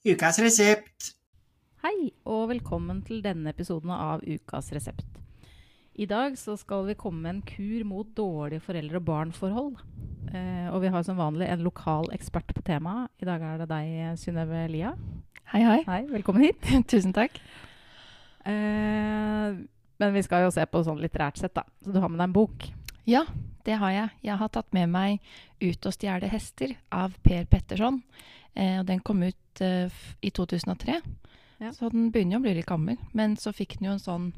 [0.00, 1.10] Ukas resept.
[1.84, 5.18] Hei, og velkommen til denne episoden av Ukas resept.
[6.00, 9.74] I dag så skal vi komme med en kur mot dårlige foreldre- og barnforhold.
[10.32, 13.12] Eh, og vi har som vanlig en lokal ekspert på temaet.
[13.20, 14.94] I dag er det deg, Synnøve Lia.
[15.52, 15.78] Hei, hei.
[15.84, 16.64] Hei, velkommen hit.
[16.94, 17.36] Tusen takk.
[18.48, 19.60] Eh,
[20.00, 21.68] men vi skal jo se på sånn litterært sett, da.
[21.84, 22.70] Så du har med deg en bok.
[23.04, 23.26] Ja,
[23.68, 24.16] det har jeg.
[24.32, 25.20] Jeg har tatt med meg
[25.60, 28.00] 'Ut og stjele hester' av Per Petterson.
[28.56, 29.90] Eh, og den kom ut eh,
[30.22, 31.00] i 2003,
[31.60, 31.70] Ja.
[31.76, 32.96] så den begynner jo å bli litt gammel.
[33.12, 34.30] Men så fikk den jo en sånn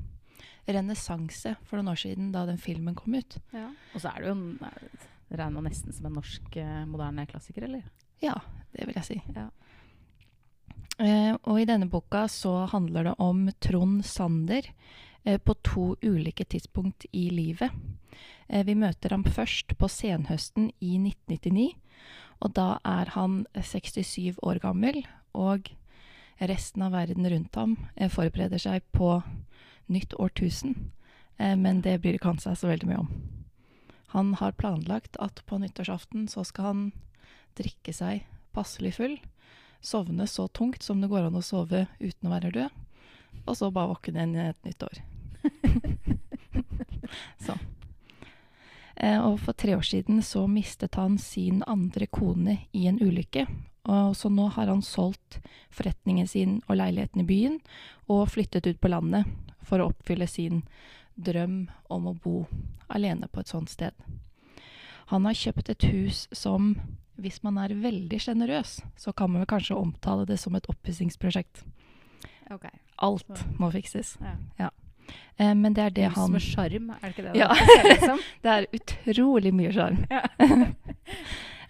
[0.68, 3.38] renessanse for noen år siden da den filmen kom ut.
[3.94, 7.64] Og så er det jo en, er- regna nesten som en norsk eh, moderne klassiker,
[7.64, 7.82] eller?
[8.22, 8.34] Ja,
[8.76, 9.20] det vil jeg si.
[9.34, 9.48] Ja.
[11.00, 14.66] Eh, og i denne boka så handler det om Trond Sander
[15.24, 17.72] eh, på to ulike tidspunkt i livet.
[18.48, 21.70] Eh, vi møter ham først på senhøsten i 1999,
[22.42, 25.70] og da er han 67 år gammel, og
[26.42, 29.20] resten av verden rundt ham eh, forbereder seg på
[29.92, 30.90] nytt årtusen.
[31.38, 33.12] Eh, men det bryr ikke han seg så veldig mye om.
[34.12, 36.82] Han har planlagt at på nyttårsaften så skal han
[37.56, 39.16] drikke seg passelig full,
[39.80, 42.82] sovne så tungt som det går an å sove uten å være død,
[43.46, 45.00] og så bare våkne igjen i et nytt år.
[47.46, 47.64] sånn.
[48.96, 53.46] Eh, og for tre år siden så mistet han sin andre kone i en ulykke,
[53.88, 55.40] og så nå har han solgt
[55.74, 57.56] forretningen sin og leiligheten i byen
[58.06, 59.26] og flyttet ut på landet
[59.66, 60.62] for å oppfylle sin
[61.14, 62.36] drøm om å bo
[62.92, 63.96] alene på et sånt sted.
[65.10, 66.76] Han har kjøpt et hus som,
[67.20, 71.64] hvis man er veldig sjenerøs, så kan man vel kanskje omtale det som et oppussingsprosjekt.
[72.52, 72.68] Ok.
[73.02, 74.14] Alt må fikses.
[74.60, 74.70] Ja.
[75.36, 77.36] Eh, men det er det han med sjarm, er det ikke det?
[77.38, 78.18] Ja.
[78.42, 80.04] det er utrolig mye sjarm.
[80.10, 80.26] Ja.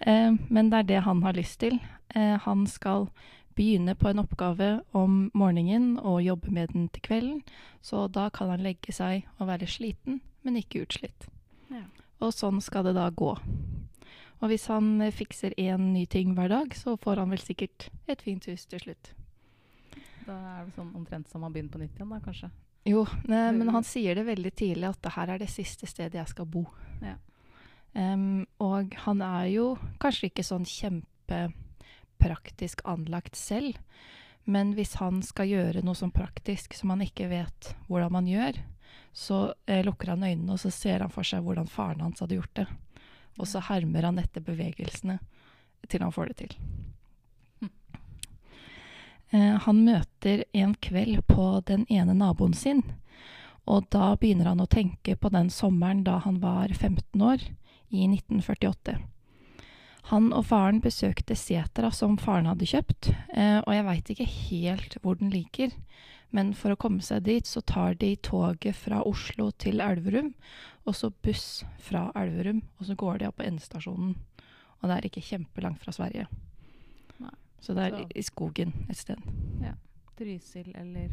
[0.03, 1.77] Eh, men det er det han har lyst til.
[2.11, 3.05] Eh, han skal
[3.55, 7.37] begynne på en oppgave om morgenen og jobbe med den til kvelden.
[7.79, 11.29] Så da kan han legge seg og være sliten, men ikke utslitt.
[11.71, 11.85] Ja.
[12.19, 13.31] Og sånn skal det da gå.
[14.43, 17.87] Og hvis han eh, fikser én ny ting hver dag, så får han vel sikkert
[18.11, 19.13] et fint hus til slutt.
[20.27, 22.51] Da er det sånn omtrent som han begynner på nytt igjen, da, kanskje.
[22.83, 26.19] Jo, ne, men han sier det veldig tidlig at det her er det siste stedet
[26.19, 26.63] jeg skal bo.
[27.03, 27.15] Ja.
[27.93, 33.77] Um, og han er jo kanskje ikke sånn kjempepraktisk anlagt selv,
[34.43, 38.53] men hvis han skal gjøre noe sånn praktisk som han ikke vet hvordan man gjør,
[39.13, 42.35] så eh, lukker han øynene og så ser han for seg hvordan faren hans hadde
[42.39, 42.65] gjort det.
[43.39, 45.19] Og så hermer han etter bevegelsene
[45.87, 46.53] til han får det til.
[49.33, 52.83] Eh, han møter en kveld på den ene naboen sin,
[53.65, 57.41] og da begynner han å tenke på den sommeren da han var 15 år,
[57.93, 58.97] i 1948.
[60.09, 64.97] Han og faren besøkte setra som faren hadde kjøpt, eh, og jeg veit ikke helt
[65.01, 65.73] hvor den ligger,
[66.33, 70.33] men for å komme seg dit så tar de toget fra Oslo til Elverum,
[70.83, 74.17] og så buss fra Elverum, og så går de opp på endestasjonen.
[74.81, 76.25] Og det er ikke kjempelangt fra Sverige.
[77.63, 79.17] Så det er Så- i- skogen et sted.
[79.63, 79.73] Ja.
[80.17, 81.09] Trysil eller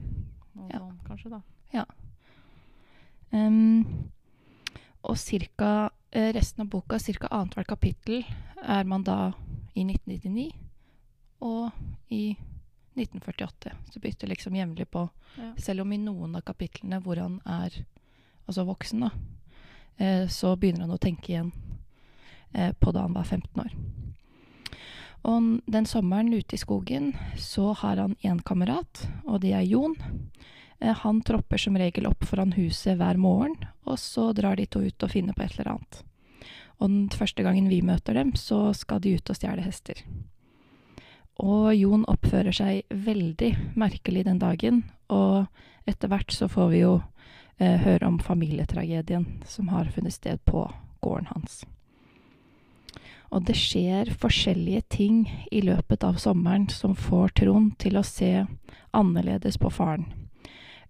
[0.57, 0.79] noe Ja.
[0.83, 1.41] sånt, kanskje, da.
[3.33, 4.11] Um,
[5.05, 7.29] og cirka, eh, resten av boka, ca.
[7.31, 8.25] annethvert kapittel,
[8.63, 9.33] er man da
[9.77, 10.51] i 1999
[11.41, 11.71] og
[12.11, 12.37] i
[12.97, 13.73] 1948.
[13.93, 15.09] Så bytter liksom jevnlig på.
[15.39, 15.53] Ja.
[15.57, 17.71] Selv om i noen av kapitlene hvor han er
[18.49, 19.11] altså voksen, da,
[19.99, 21.53] eh, så begynner han å tenke igjen
[22.53, 23.71] eh, på da han var 15 år.
[25.29, 29.97] Og den sommeren ute i skogen så har han én kamerat, og det er Jon.
[30.81, 34.81] Eh, Han tropper som regel opp foran huset hver morgen, og så drar de to
[34.81, 36.03] ut og finner på et eller annet.
[36.81, 40.01] Og den første gangen vi møter dem, så skal de ut og stjele hester.
[41.41, 45.47] Og Jon oppfører seg veldig merkelig den dagen, og
[45.89, 46.95] etter hvert så får vi jo
[47.59, 50.65] eh, høre om familietragedien som har funnet sted på
[51.05, 51.65] gården hans.
[53.31, 55.21] Og det skjer forskjellige ting
[55.55, 58.47] i løpet av sommeren som får Trond til å se
[58.97, 60.09] annerledes på faren.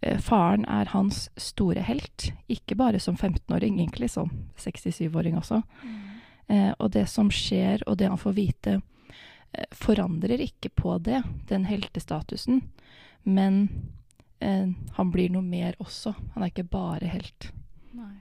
[0.00, 5.60] Eh, Faren er hans store helt, ikke bare som 15-åring, egentlig som 67-åring også.
[6.50, 8.80] Eh, og det som skjer, og det han får vite,
[9.52, 12.64] eh, forandrer ikke på det, den heltestatusen,
[13.22, 13.68] men
[14.40, 14.66] eh,
[14.96, 16.14] han blir noe mer også.
[16.34, 17.52] Han er ikke bare helt.
[17.92, 18.16] Nei.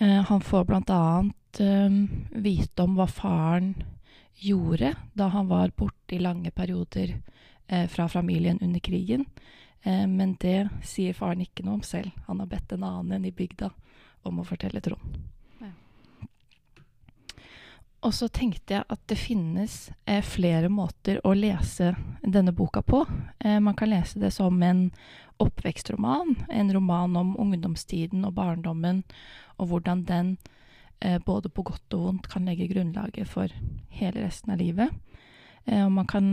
[0.00, 1.90] Eh, han får annet eh,
[2.30, 3.74] vite om hva faren
[4.40, 7.18] gjorde da han var borte i lange perioder
[7.66, 9.26] eh, fra familien under krigen.
[9.82, 12.16] Eh, men det sier faren ikke noe om selv.
[12.26, 13.70] Han har bedt en annen i bygda
[14.22, 15.20] om å fortelle Trond.
[18.00, 19.74] Og så tenkte jeg at det finnes
[20.08, 21.92] eh, flere måter å lese
[22.24, 23.02] denne boka på.
[23.44, 24.86] Eh, man kan lese det som en
[25.40, 29.02] oppvekstroman, en roman om ungdomstiden og barndommen,
[29.60, 30.36] og hvordan den
[31.00, 33.52] eh, både på godt og vondt kan legge grunnlaget for
[34.00, 34.94] hele resten av livet.
[35.66, 36.26] Eh, og man kan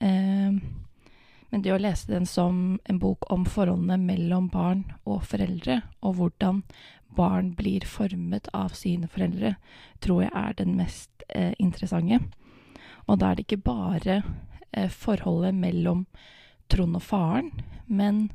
[0.00, 0.58] eh,
[1.46, 6.16] Men det å lese den som en bok om forholdene mellom barn og foreldre, og
[6.18, 6.64] hvordan
[7.16, 9.54] barn blir formet av sine foreldre,
[10.02, 12.18] tror jeg er den mest eh, interessante.
[13.06, 14.18] Og da er det ikke bare
[14.72, 16.04] eh, forholdet mellom
[16.66, 17.52] Trond og faren,
[17.86, 18.30] men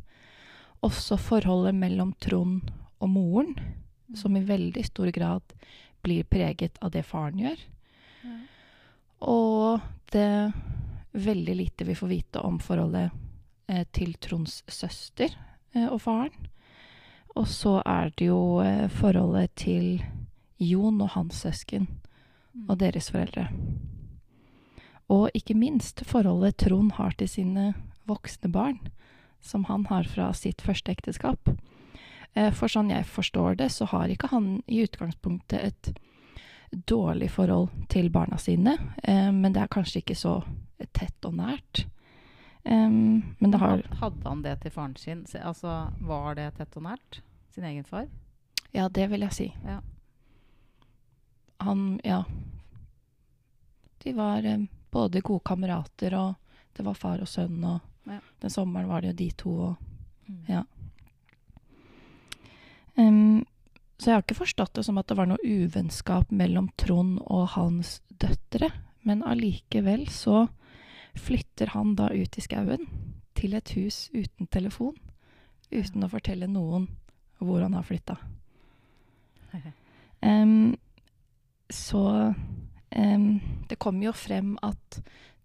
[0.82, 3.56] også forholdet mellom Trond og moren,
[4.18, 5.56] som i veldig stor grad
[6.02, 7.66] blir preget av det faren gjør.
[8.24, 8.38] Ja.
[9.32, 9.82] Og
[10.12, 10.54] det
[11.12, 13.12] veldig lite vi får vite om forholdet
[13.68, 15.34] eh, til Tronds søster
[15.76, 16.50] eh, og faren.
[17.36, 20.02] Og så er det jo eh, forholdet til
[20.62, 21.88] Jon og hans søsken
[22.52, 22.66] Mm.
[22.70, 23.48] og deres foreldre.
[25.12, 27.74] Og ikke minst forholdet Trond har til sine
[28.08, 28.80] voksne barn,
[29.42, 31.50] som han har fra sitt første ekteskap.
[32.36, 35.92] Eh, For sånn jeg forstår det, så har ikke han i utgangspunktet et
[36.88, 40.38] dårlig forhold til barna sine, eh, men det er kanskje ikke så
[40.94, 41.86] tett og nært.
[42.64, 45.26] Men det har Hadde han det til faren sin?
[45.44, 47.22] Altså, Var det tett og nært?
[47.50, 48.06] Sin egen far?
[48.74, 49.48] Ja, det vil jeg si.
[49.66, 49.80] Ja.
[51.58, 52.24] Han, ja.
[54.04, 54.58] De var eh,
[54.92, 56.36] både gode kamerater, og
[56.78, 58.20] det var far og sønn, og Ja.
[58.42, 59.76] den sommeren var det jo de to, og
[60.30, 60.46] Mm.
[60.48, 60.64] Ja.
[63.00, 63.44] Em,
[63.98, 67.52] så jeg har ikke forstått det som at det var noe uvennskap mellom Trond og
[67.56, 68.72] hans døtre,
[69.06, 70.48] men allikevel så
[71.18, 72.88] flytter han da ut i skauen
[73.38, 74.96] til et hus uten telefon,
[75.72, 76.88] uten å fortelle noen
[77.42, 78.18] hvor han har flytta.
[80.22, 80.78] Um,
[81.66, 82.34] så
[82.94, 85.00] um, det kommer jo frem at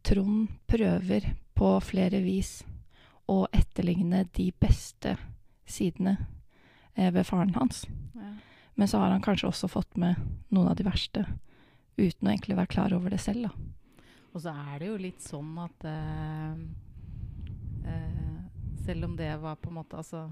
[0.05, 2.59] Trond prøver på flere vis
[3.25, 5.15] å etterligne de beste
[5.65, 6.19] sidene
[6.97, 7.85] ved faren hans.
[8.15, 8.33] Ja.
[8.75, 11.25] Men så har han kanskje også fått med noen av de verste,
[11.97, 13.49] uten å egentlig være klar over det selv.
[13.49, 14.03] Da.
[14.37, 16.59] Og så er det jo litt sånn at eh,
[17.89, 18.35] eh,
[18.85, 20.27] Selv om det var på en måte Altså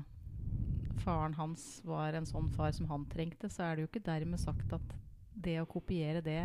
[1.00, 4.40] Faren hans var en sånn far som han trengte, så er det jo ikke dermed
[4.40, 4.92] sagt at
[5.34, 6.42] det å kopiere det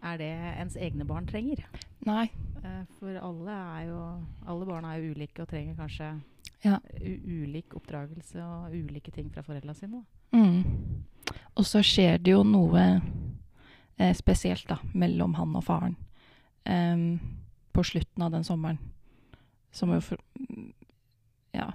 [0.00, 0.30] er det
[0.62, 1.60] ens egne barn trenger.
[2.08, 2.30] Nei.
[2.64, 4.00] Eh, for alle er jo
[4.48, 6.08] Alle barn er jo ulike og trenger kanskje
[6.62, 6.76] Ja.
[7.00, 10.02] ulik oppdragelse og ulike ting fra foreldra sine.
[10.36, 11.04] Mm.
[11.56, 12.82] Og så skjer det jo noe
[13.96, 15.96] eh, spesielt da, mellom han og faren
[16.68, 17.20] em,
[17.72, 18.78] på slutten av den sommeren.
[19.72, 20.20] Som jo for,
[21.54, 21.72] Ja.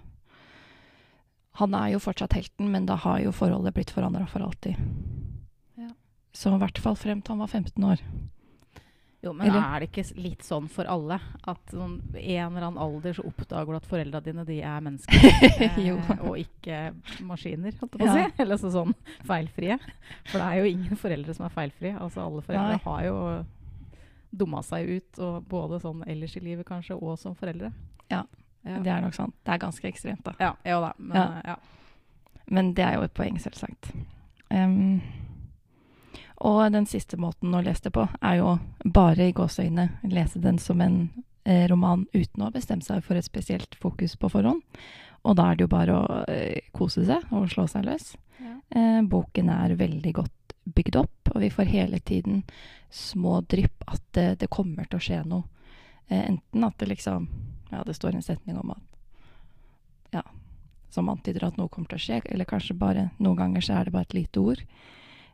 [1.56, 4.76] Han er jo fortsatt helten, men da har jo forholdet blitt forandra for alltid.
[5.80, 5.90] Ja.
[6.36, 8.02] Så i hvert fall frem til han var 15 år.
[9.26, 9.64] Jo, men Eller?
[9.66, 11.18] er det ikke litt sånn for alle?
[11.50, 14.84] At sånn, i en eller annen alder så oppdager du at foreldra dine de er
[14.86, 15.26] mennesker,
[15.66, 16.94] eh, og ikke
[17.26, 18.30] maskiner, holdt jeg på å Ja.
[18.46, 18.94] Eller så sånn
[19.26, 19.80] feilfrie.
[20.30, 21.96] For det er jo ingen foreldre som er feilfrie.
[21.98, 22.84] Altså alle foreldre Nei.
[22.86, 23.18] har jo
[24.36, 27.72] dumma seg ut, og både sånn ellers i livet kanskje, og som foreldre.
[28.12, 28.24] Ja,
[28.66, 29.36] Ja, Det er nok sant.
[29.46, 30.32] Det er ganske ekstremt, da.
[30.42, 30.94] ja, jo da.
[30.98, 31.56] Men, Ja.
[32.50, 33.92] Men det er jo et poeng, selvsagt.
[34.52, 35.02] Em,
[36.38, 40.60] og den siste måten å lese det på, er jo bare i gåseøyne lese den
[40.60, 40.98] som en
[41.46, 44.64] eh, roman uten å ha bestemt seg for et spesielt fokus på forhånd.
[45.26, 48.14] Og da er det jo bare å eh, kose seg og slå seg løs.
[48.44, 48.58] Ja.
[48.76, 52.44] Eh, boken er veldig godt bygd opp, og vi får hele tiden
[52.94, 55.48] små drypp at det, det kommer til å skje noe.
[56.06, 57.24] Enten at det liksom
[57.72, 60.22] Ja, det står en setning om at Ja,
[60.94, 63.88] som antyder at noe kommer til å skje, eller kanskje bare noen ganger så er
[63.88, 64.62] det bare et lite ord.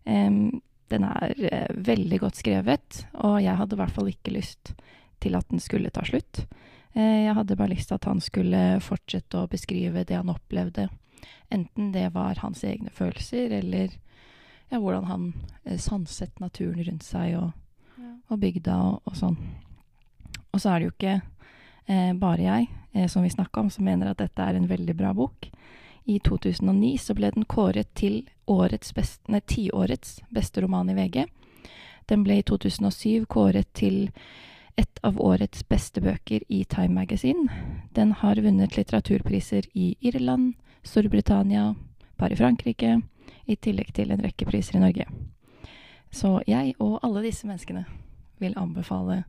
[0.07, 0.61] Em,
[0.91, 4.73] den er eh, veldig godt skrevet, og jeg hadde i hvert fall ikke lyst
[5.21, 6.45] til at den skulle ta slutt.
[6.93, 10.89] Eh, jeg hadde bare lyst til at han skulle fortsette å beskrive det han opplevde,
[11.51, 13.93] enten det var hans egne følelser, eller
[14.71, 15.25] ja, hvordan han
[15.65, 17.51] eh, sanset naturen rundt seg og,
[18.01, 18.13] Ja.
[18.33, 19.35] og bygda og, og sånn.
[20.51, 21.15] Og så er det jo ikke
[21.87, 24.95] eh, bare jeg eh, som vi snakka om, som mener at dette er en veldig
[24.97, 25.47] bra bok.
[26.11, 31.23] I 2009 så ble den kåret til årets best, nei, tiårets beste roman i VG.
[32.11, 34.09] Den ble i 2007 kåret til
[34.75, 37.47] et av årets beste bøker i Time Magazine.
[37.95, 41.75] Den har vunnet litteraturpriser i Irland, Storbritannia,
[42.19, 42.97] bare i Frankrike,
[43.47, 45.07] i tillegg til en rekke priser i Norge.
[46.11, 47.85] Så jeg og alle disse menneskene
[48.43, 49.23] vil anbefale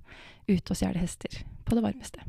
[0.48, 2.26] Ute og stjele hester på det varmeste.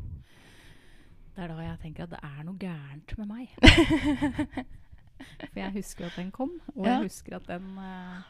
[1.34, 3.54] Det er da jeg tenker at det er noe gærent med meg.
[5.54, 6.98] For jeg husker at den kom, og Ja.
[6.98, 8.22] jeg husker at den eh,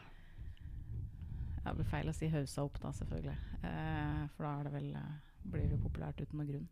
[1.64, 3.36] Det blir feil å si hausa opp, da, selvfølgelig.
[3.64, 5.14] Uh, for da er det vel, uh,
[5.48, 6.66] blir det populært uten noen grunn.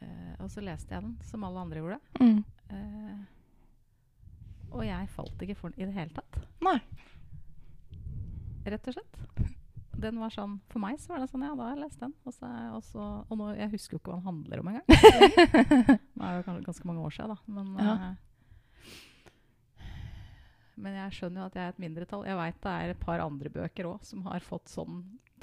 [0.00, 1.98] Uh, og så leste jeg den, som alle andre gjorde.
[2.20, 2.40] Mm.
[4.72, 6.40] Og jeg falt ikke for den i det hele tatt.
[6.64, 6.78] Nei.
[8.72, 9.20] Rett og slett.
[10.04, 12.12] Den var sånn, For meg så var det sånn, ja, da har jeg lest den.
[12.28, 14.86] Og, så, jeg også, og nå, jeg husker jo ikke hva den handler om engang.
[16.18, 17.38] det er jo ganske mange år siden, da.
[17.56, 17.92] Men, Ja.
[17.94, 18.14] uh,
[20.84, 22.24] men jeg skjønner jo at jeg er et mindretall.
[22.26, 24.94] Jeg veit det er et par andre bøker òg som har fått sånn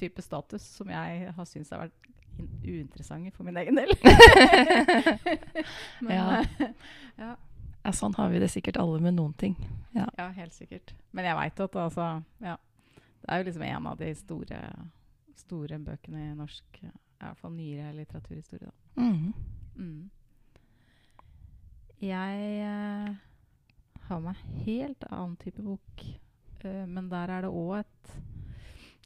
[0.01, 2.00] type status, som jeg har syntes har vært
[2.41, 3.91] in- uinteressante for min egen del.
[6.01, 6.25] men, Ja.
[6.41, 6.48] eh,
[7.22, 7.32] ja.
[7.82, 9.56] Ja, sånn har vi det sikkert alle med noen ting.
[9.96, 10.03] Ja.
[10.20, 10.91] Ja, helt sikkert.
[11.18, 12.10] Men jeg veit at altså
[12.44, 12.58] Ja.
[13.22, 14.62] Det er jo liksom en av de store,
[15.38, 16.90] store bøkene i norsk I
[17.22, 18.74] hvert fall nyere litteraturhistorie, da.
[18.98, 19.34] Mm.
[19.78, 20.10] Mm.
[22.01, 23.12] Jeg uh,
[24.08, 26.06] har med helt annen type bok.
[26.66, 28.16] uh, men der er det òg et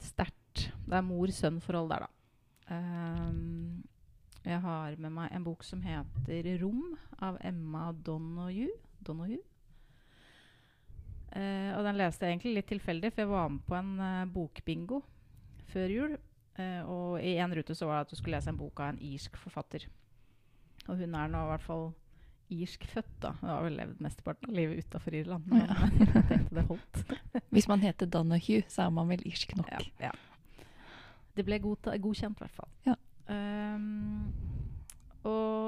[0.02, 2.12] sterkt Det er mor-sønn-forhold der, da.
[2.72, 3.84] Um,
[4.46, 8.70] jeg har med meg en bok som heter 'Rom' av Emma Donoghue.
[9.02, 9.42] Donoghue.
[11.32, 14.24] Eh, og den leste jeg egentlig litt tilfeldig, for jeg var med på en eh,
[14.32, 15.02] bokbingo
[15.74, 16.16] før jul.
[16.56, 18.94] Eh, og i en rute så var det at du skulle lese en bok av
[18.94, 19.88] en irsk forfatter.
[20.88, 21.88] Og hun er nå i hvert fall
[22.54, 23.32] irsk født, da.
[23.42, 25.48] Hun har vel levd mesteparten av livet utafor Irland.
[25.50, 25.90] Men Ja.
[26.14, 27.02] jeg tenkte det holdt.
[27.56, 29.72] Hvis man heter Donahue, så er man vel irsk nok.
[29.74, 30.14] Ja, ja.
[31.36, 32.70] Det ble godkjent, i hvert fall.
[32.86, 32.96] Ja.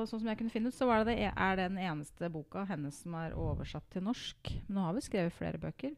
[0.08, 3.02] Sånn som jeg kunne finne ut, så var det, det er den eneste boka hennes
[3.04, 4.54] som er oversatt til norsk.
[4.68, 5.96] Men nå har vi skrevet flere bøker.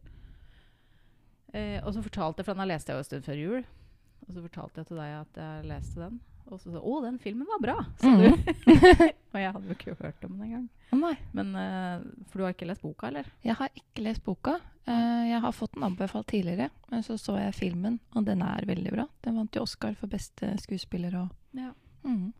[1.52, 3.62] Eh, og så fortalte jeg, for den har lest jeg jo en stund før jul,
[4.26, 6.20] og så fortalte jeg til deg at jeg leste den.
[6.50, 8.18] Og så sa du 'Å, den filmen var bra', sa mm.
[8.18, 8.26] du.
[9.32, 10.66] og jeg hadde jo ikke hørt om den engang.
[10.90, 13.28] Oh, Men, uh, for du har ikke lest boka, eller?
[13.44, 14.56] jeg har ikke lest boka.
[14.88, 18.66] Uh, jeg har fått den anbefalt tidligere, men så så jeg filmen, og den er
[18.66, 19.06] veldig bra.
[19.22, 21.70] Den vant jo Oscar for beste skuespiller og Ja.
[22.02, 22.32] Mhm.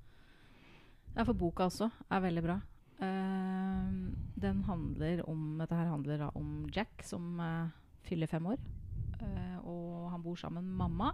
[1.16, 2.56] Ja, for boka også er veldig bra.
[3.00, 7.70] Uh, den handler om Dette her handler da om Jack som uh,
[8.06, 8.60] fyller fem år.
[9.20, 11.12] Uh, og han bor sammen med mamma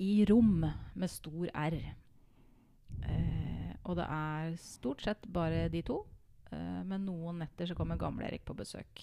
[0.00, 1.76] i rom med stor R.
[3.04, 5.98] Eh, og det er stort sett bare de to.
[6.50, 9.02] men noen netter så kommer Gamle-Erik på besøk.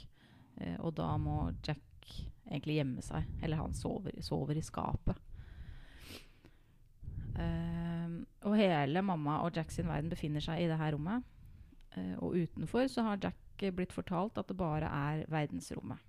[0.81, 2.09] Og da må Jack
[2.49, 3.29] egentlig gjemme seg.
[3.45, 5.21] Eller han sover, sover i skapet.
[7.37, 7.86] Ehm,
[8.45, 11.25] og hele mamma og Jack sin verden befinner seg i det her rommet.
[11.95, 16.03] Uh, og utenfor så har Jack eh, blitt fortalt at det bare er verdensrommet.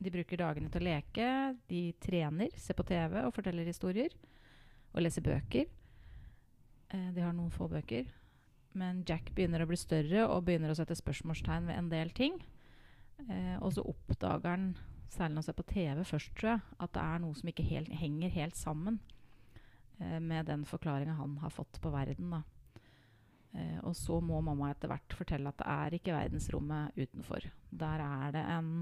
[0.00, 1.26] De bruker dagene til å leke,
[1.68, 4.14] de trener, ser på TV og forteller historier.
[4.90, 5.68] Og leser bøker.
[6.90, 8.08] Uh, de har noen få bøker.
[8.74, 12.40] Men Jack begynner å bli større og begynner å sette spørsmålstegn ved en del ting.
[13.28, 14.72] Uh, og så oppdager han,
[15.12, 17.70] særlig når han ser på TV først, tror jeg, at det er noe som ikke
[17.70, 18.98] helt, henger helt sammen
[20.00, 22.30] med den forklaringa han har fått på verden.
[22.32, 22.42] Da.
[23.52, 27.46] Eh, og så må mamma etter hvert fortelle at det er ikke verdensrommet utenfor.
[27.70, 28.72] Der er det en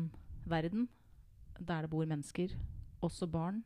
[0.48, 0.88] verden
[1.58, 2.52] der det bor mennesker,
[3.02, 3.62] også barn.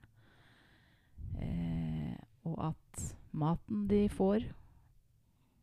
[1.41, 2.17] Eh,
[2.49, 4.47] og at maten de får,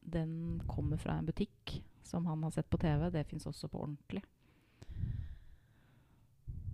[0.01, 3.10] den kommer fra en butikk som han har sett på TV.
[3.13, 4.24] Det fins også på ordentlig.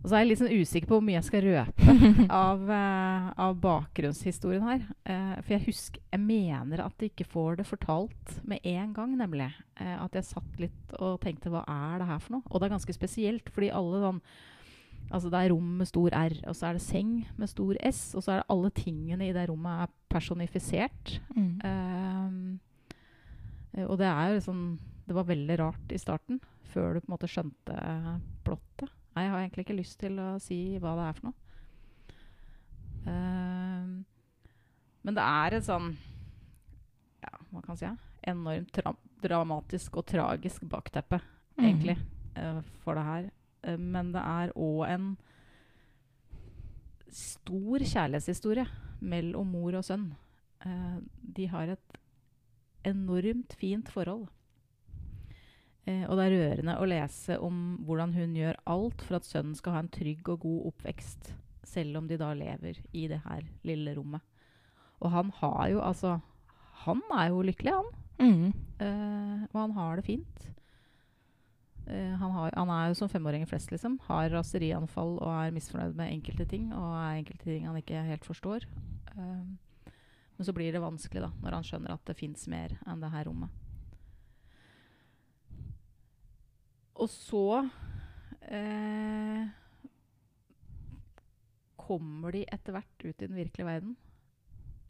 [0.06, 1.94] Og så er jeg litt sånn usikker på hvor mye jeg skal røpe
[2.46, 4.84] av, uh, av bakgrunnshistorien her.
[5.02, 9.16] Uh, for jeg husker Jeg mener at jeg ikke får det fortalt med en gang,
[9.18, 9.48] nemlig.
[9.80, 12.46] Uh, at jeg satt litt og tenkte hva er det her for noe?
[12.52, 14.22] Og det er ganske spesielt, fordi alle sånn
[15.14, 18.00] Altså det er rom med stor R, og så er det seng med stor S,
[18.18, 21.12] og så er det alle tingene i det rommet er personifisert.
[21.38, 22.56] Mm.
[23.86, 24.64] Og det er jo liksom
[25.06, 26.42] Det var veldig rart i starten,
[26.74, 27.78] før du på en måte skjønte
[28.48, 28.90] plottet.
[29.16, 31.42] Nei, jeg har egentlig ikke lyst til å si hva det er for noe.
[33.06, 33.86] Uh,
[35.06, 35.92] men det er et sånn
[37.22, 37.92] Ja, hva kan man si?
[38.26, 38.80] Enormt
[39.22, 41.20] dramatisk og tragisk bakteppe,
[41.60, 42.00] egentlig,
[42.40, 43.30] uh, for det her.
[43.68, 45.08] Uh, men det er òg en
[47.16, 48.66] stor kjærlighetshistorie
[49.06, 50.10] mellom mor og sønn.
[50.66, 50.98] Eh,
[51.38, 52.00] de har et
[52.86, 54.28] enormt fint forhold.
[55.86, 59.58] Eh, og det er rørende å lese om hvordan hun gjør alt for at sønnen
[59.58, 61.34] skal ha en trygg og god oppvekst,
[61.66, 64.24] selv om de da lever i det her lille rommet.
[65.04, 66.20] Og han har jo altså
[66.86, 67.88] Han er jo lykkelig, han.
[68.20, 68.54] Mm.
[68.84, 70.50] Eh, og han har det fint.
[71.88, 73.98] Eh, han, har, han er jo som femåringer flest, liksom.
[74.06, 76.68] Har raserianfall og er misfornøyd med enkelte ting.
[76.76, 78.68] Og er enkelte ting han ikke helt forstår.
[79.16, 79.94] Eh,
[80.36, 83.14] men så blir det vanskelig da, når han skjønner at det fins mer enn det
[83.14, 83.65] her rommet.
[86.96, 87.46] Og så
[88.48, 89.48] eh,
[91.76, 93.96] kommer de etter hvert ut i den virkelige verden.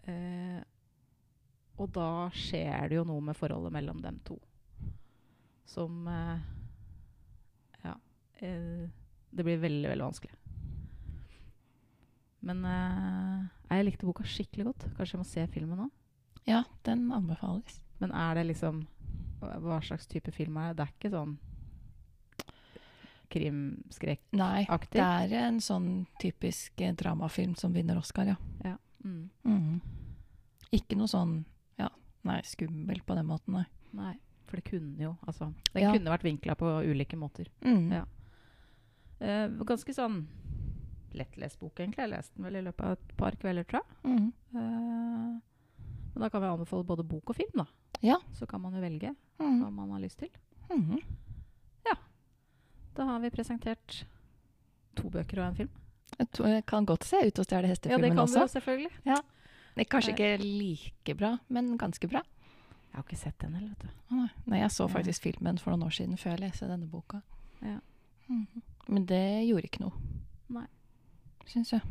[0.06, 0.62] Eh,
[1.82, 4.38] og da skjer det jo noe med forholdet mellom dem to.
[5.68, 6.46] Som eh,
[7.84, 7.98] Ja.
[8.40, 8.86] Eh,
[9.36, 10.38] det blir veldig, veldig vanskelig.
[12.46, 13.42] Men eh,
[13.74, 14.86] jeg likte boka skikkelig godt.
[14.96, 15.90] Kanskje jeg må se filmen nå?
[16.46, 17.82] Ja, den anbefales.
[18.00, 18.86] Men er det liksom
[19.42, 20.78] Hva slags type film er det?
[20.78, 21.36] Det er ikke sånn
[23.36, 24.64] krimskrekk Nei,
[24.96, 25.90] det er en sånn
[26.22, 28.76] typisk eh, dramafilm som vinner Oscar, ja.
[29.06, 29.30] Mm.
[29.46, 29.82] Mm.
[30.74, 31.38] Ikke noe sånn
[31.78, 31.92] ja,
[32.26, 33.66] nei, skummel på den måten, nei.
[33.96, 34.14] Nei,
[34.50, 35.92] for det kunne jo Altså, Det Ja.
[35.94, 37.52] kunne vært vinkla på ulike måter.
[37.62, 37.92] Mm.
[37.92, 38.06] Ja.
[39.20, 40.26] Eh, ganske sånn
[41.16, 42.04] lettlest bok, egentlig.
[42.04, 43.88] Jeg leste den vel i løpet av et par kvelder, tror jeg.
[44.04, 44.34] Mm.
[44.56, 45.40] Eh,
[46.16, 47.66] men da kan vi anbefale både bok og film, da.
[48.02, 48.18] Ja.
[48.34, 49.62] Så kan man jo velge mm.
[49.62, 50.30] hva man har lyst til.
[50.70, 51.00] Mhm.
[52.96, 54.06] Da har vi presentert
[54.96, 55.70] to bøker og en film.
[56.18, 58.46] Det kan godt se ut å stjele Ja, det hestefilmen kan også.
[58.46, 58.92] det selvfølgelig.
[59.76, 62.22] Det er kanskje ikke like bra, men ganske bra.
[62.22, 64.16] Jeg har ikke sett den heller, vet du.
[64.16, 64.94] Nei, Nei, jeg så Ja.
[64.94, 67.22] faktisk filmen for noen år siden før jeg leste denne boka.
[67.62, 67.80] Ja.
[68.30, 68.62] Mhm.
[68.88, 69.92] Men det gjorde ikke noe.
[70.50, 70.66] Nei.
[71.46, 71.82] Syns jeg.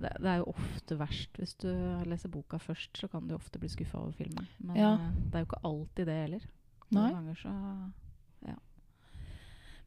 [0.00, 1.32] Det, det er jo ofte verst.
[1.38, 1.68] Hvis du
[2.04, 4.46] leser boka først, så kan du ofte bli skuffa over filmen.
[4.60, 4.94] Men Ja.
[4.94, 6.40] eh, det er jo ikke alltid det heller.
[6.90, 7.10] Nei.
[7.10, 7.90] Noen ganger så Ja.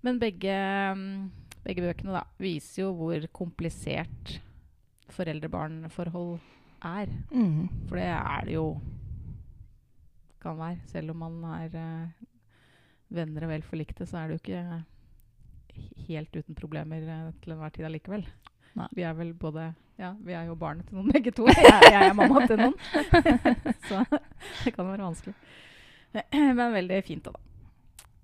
[0.03, 0.55] Men begge,
[0.97, 4.37] mm, begge bøkene da, viser jo hvor komplisert
[5.13, 6.35] foreldre-barn-forhold
[6.83, 7.11] er.
[7.31, 7.69] Mm.
[7.87, 8.67] For det er det jo
[10.43, 10.81] kan være.
[10.91, 12.25] Selv om man er uh,
[13.13, 14.83] venner og vel forlikte, så er det jo ikke
[16.09, 18.27] helt uten problemer uh, til enhver tid allikevel.
[18.73, 18.89] Nei.
[18.97, 21.45] Vi er vel både Ja, vi er jo barnet til noen begge to.
[21.53, 22.73] Jeg, jeg er mamma til noen.
[23.89, 25.35] så det kan være vanskelig.
[26.57, 27.52] Men veldig fint, da.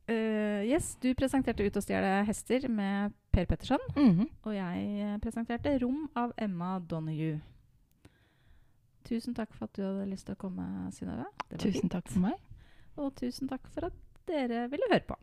[0.10, 3.80] Eh, yes, du presenterte 'Ut og stjele hester' med Per Petterson.
[3.96, 4.28] Mhm.
[4.44, 7.42] Og jeg eh, presenterte 'Rom' av Emma Donoghue.
[9.06, 11.25] Tusen takk for at du hadde lyst til å komme, Synnøve.
[11.58, 11.92] Tusen fint.
[11.92, 12.34] Takk for meg.
[12.98, 13.94] Og tusen takk for at
[14.27, 15.16] dere ville høre på.